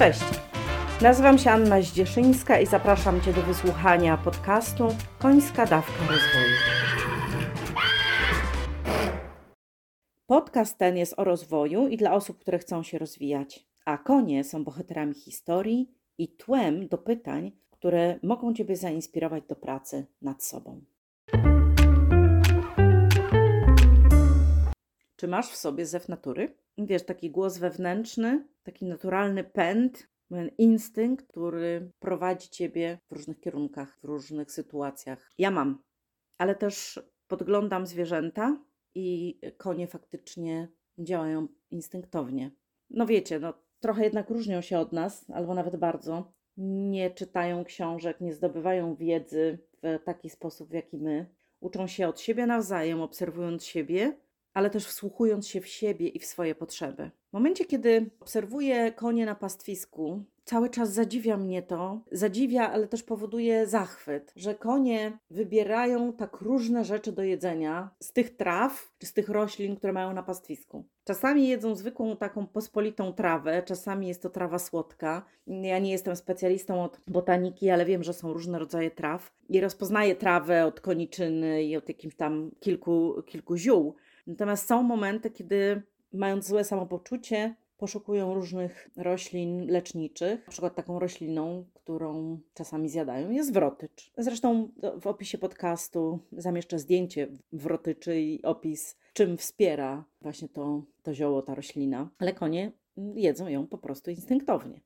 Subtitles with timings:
[0.00, 0.20] Cześć!
[1.02, 4.88] Nazywam się Anna Zdzieszyńska i zapraszam Cię do wysłuchania podcastu
[5.18, 6.54] Końska Dawka Rozwoju.
[10.26, 14.64] Podcast ten jest o rozwoju i dla osób, które chcą się rozwijać, a konie są
[14.64, 20.80] bohaterami historii i tłem do pytań, które mogą Ciebie zainspirować do pracy nad sobą.
[25.16, 26.59] Czy masz w sobie zew natury?
[26.86, 33.98] Wiesz, taki głos wewnętrzny, taki naturalny pęd, pewien instynkt, który prowadzi ciebie w różnych kierunkach,
[34.00, 35.30] w różnych sytuacjach.
[35.38, 35.82] Ja mam,
[36.38, 38.64] ale też podglądam zwierzęta
[38.94, 40.68] i konie faktycznie
[40.98, 42.50] działają instynktownie.
[42.90, 46.32] No wiecie, no trochę jednak różnią się od nas, albo nawet bardzo.
[46.56, 51.34] Nie czytają książek, nie zdobywają wiedzy w taki sposób, w jaki my.
[51.60, 54.16] Uczą się od siebie nawzajem, obserwując siebie
[54.54, 57.10] ale też wsłuchując się w siebie i w swoje potrzeby.
[57.30, 62.00] W momencie, kiedy obserwuję konie na pastwisku, cały czas zadziwia mnie to.
[62.12, 68.36] Zadziwia, ale też powoduje zachwyt, że konie wybierają tak różne rzeczy do jedzenia z tych
[68.36, 70.84] traw czy z tych roślin, które mają na pastwisku.
[71.04, 75.22] Czasami jedzą zwykłą taką pospolitą trawę, czasami jest to trawa słodka.
[75.46, 80.16] Ja nie jestem specjalistą od botaniki, ale wiem, że są różne rodzaje traw i rozpoznaję
[80.16, 83.94] trawę od koniczyny i od jakimś tam kilku, kilku ziół.
[84.26, 85.82] Natomiast są momenty, kiedy
[86.12, 90.46] mając złe samopoczucie, poszukują różnych roślin leczniczych.
[90.46, 94.12] Na przykład taką rośliną, którą czasami zjadają, jest wrotycz.
[94.18, 94.68] Zresztą
[95.00, 101.54] w opisie podcastu zamieszczę zdjęcie wrotyczy i opis, czym wspiera właśnie to, to zioło, ta
[101.54, 102.08] roślina.
[102.18, 102.72] Ale konie
[103.14, 104.80] jedzą ją po prostu instynktownie.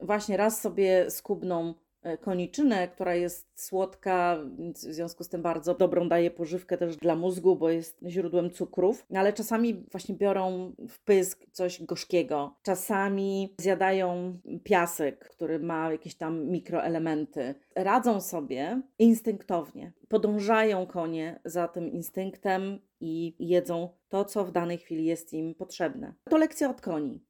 [0.00, 1.74] Właśnie raz sobie skubną
[2.20, 4.38] koniczynę, która jest słodka,
[4.74, 9.06] w związku z tym bardzo dobrą daje pożywkę też dla mózgu, bo jest źródłem cukrów,
[9.14, 12.56] ale czasami właśnie biorą w pysk coś gorzkiego.
[12.62, 17.54] Czasami zjadają piasek, który ma jakieś tam mikroelementy.
[17.74, 19.92] Radzą sobie instynktownie.
[20.08, 26.14] Podążają konie za tym instynktem i jedzą to, co w danej chwili jest im potrzebne.
[26.30, 27.20] To lekcja od koni.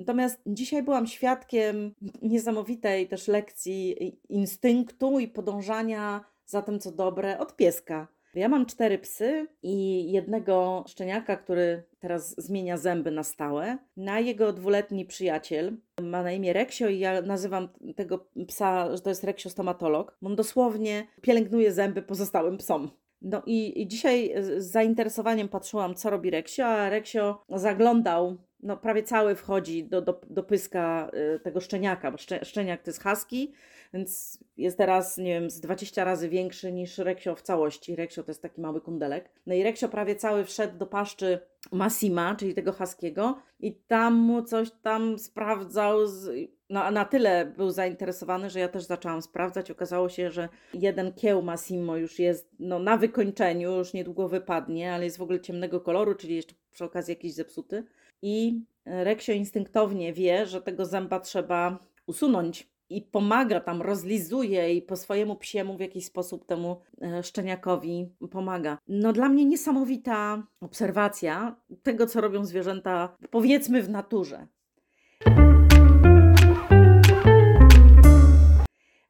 [0.00, 3.96] Natomiast dzisiaj byłam świadkiem niesamowitej też lekcji
[4.28, 8.08] instynktu i podążania za tym, co dobre od pieska.
[8.34, 13.78] Ja mam cztery psy i jednego szczeniaka, który teraz zmienia zęby na stałe.
[13.96, 19.08] Na jego dwuletni przyjaciel ma na imię Reksio i ja nazywam tego psa, że to
[19.08, 20.18] jest Reksio stomatolog.
[20.22, 22.90] On dosłownie pielęgnuje zęby pozostałym psom.
[23.22, 29.02] No i, i dzisiaj z zainteresowaniem patrzyłam, co robi Reksio, a Reksio zaglądał no, prawie
[29.02, 33.52] cały wchodzi do, do, do pyska y, tego szczeniaka, bo szcze, szczeniak to jest husky,
[33.94, 37.96] więc jest teraz, nie wiem, z 20 razy większy niż Reksio w całości.
[37.96, 39.30] Reksio to jest taki mały kundelek.
[39.46, 41.40] No i Reksio prawie cały wszedł do paszczy
[41.72, 47.70] Massima, czyli tego haskiego i tam mu coś tam sprawdzał, z, no, na tyle był
[47.70, 49.70] zainteresowany, że ja też zaczęłam sprawdzać.
[49.70, 55.04] Okazało się, że jeden kieł Massimo już jest no, na wykończeniu, już niedługo wypadnie, ale
[55.04, 57.84] jest w ogóle ciemnego koloru, czyli jeszcze przy okazji jakiś zepsuty
[58.22, 64.96] i Reksio instynktownie wie, że tego zęba trzeba usunąć i pomaga tam, rozlizuje i po
[64.96, 68.78] swojemu psiemu w jakiś sposób temu e, szczeniakowi pomaga.
[68.88, 74.46] No dla mnie niesamowita obserwacja tego, co robią zwierzęta, powiedzmy w naturze.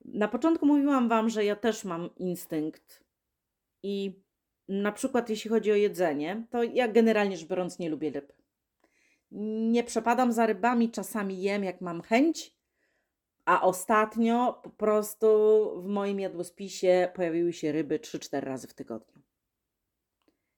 [0.04, 3.04] Na początku mówiłam Wam, że ja też mam instynkt
[3.82, 4.20] i
[4.68, 8.39] na przykład jeśli chodzi o jedzenie, to ja generalnie rzecz biorąc nie lubię ryb.
[9.32, 12.54] Nie przepadam za rybami, czasami jem jak mam chęć,
[13.44, 15.26] a ostatnio po prostu
[15.82, 19.22] w moim jadłospisie pojawiły się ryby 3-4 razy w tygodniu.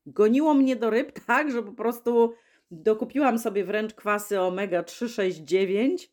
[0.06, 2.34] Goniło mnie do ryb tak, że po prostu
[2.70, 6.12] dokupiłam sobie wręcz kwasy omega 3, 6, 9,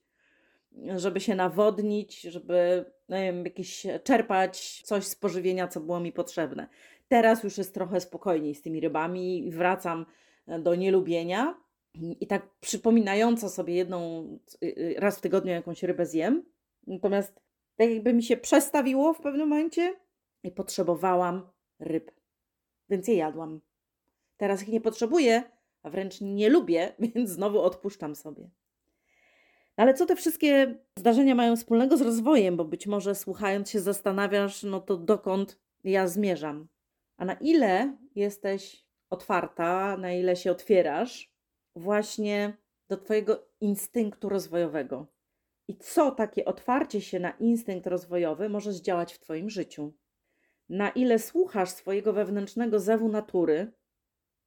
[0.96, 6.68] żeby się nawodnić, żeby no wiem, jakieś czerpać coś z pożywienia, co było mi potrzebne.
[7.08, 10.06] Teraz już jest trochę spokojniej z tymi rybami i wracam
[10.48, 11.56] do nielubienia,
[11.94, 14.28] i tak przypominająco sobie jedną
[14.64, 16.46] y, y, raz w tygodniu jakąś rybę zjem.
[16.88, 17.42] Natomiast
[17.76, 19.96] tak jakby mi się przestawiło w pewnym momencie
[20.44, 21.50] i potrzebowałam
[21.80, 22.12] ryb.
[22.90, 23.62] Więc je jadłam.
[24.38, 25.44] Teraz ich nie potrzebuję,
[25.84, 28.50] a wręcz nie lubię, więc znowu odpuszczam sobie.
[29.78, 32.58] No ale co te wszystkie zdarzenia mają wspólnego z rozwojem?
[32.58, 36.68] Bo być może słuchając się zastanawiasz, no to dokąd ja zmierzam.
[37.18, 41.32] A na ile jesteś otwarta, na ile się otwierasz
[41.80, 42.58] właśnie
[42.90, 45.08] do Twojego instynktu rozwojowego.
[45.68, 49.94] I co takie otwarcie się na instynkt rozwojowy może zdziałać w Twoim życiu?
[50.70, 53.72] Na ile słuchasz swojego wewnętrznego zewu natury,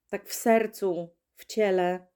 [0.09, 2.07] tak w sercu, w ciele,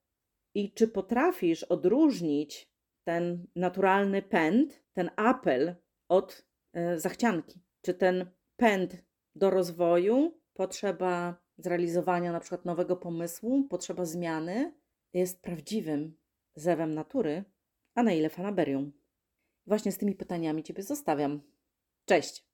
[0.54, 2.70] i czy potrafisz odróżnić
[3.04, 5.74] ten naturalny pęd, ten apel
[6.08, 8.96] od e, zachcianki, czy ten pęd
[9.34, 14.74] do rozwoju, potrzeba zrealizowania na przykład nowego pomysłu, potrzeba zmiany
[15.18, 16.16] jest prawdziwym
[16.54, 17.44] zewem natury,
[17.94, 18.90] a na ile fanaberią?
[19.66, 21.40] Właśnie z tymi pytaniami Ciebie zostawiam.
[22.04, 22.45] Cześć!